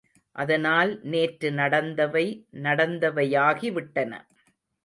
[0.35, 2.25] ஆதலால் நேற்று நடந்தவை
[2.63, 4.11] நடந்தவையாகி விட்டன.